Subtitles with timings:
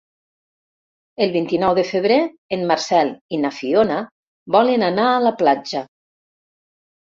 [1.25, 2.17] El vint-i-nou de febrer
[2.57, 4.01] en Marcel i na Fiona
[4.59, 5.87] volen anar a la platja.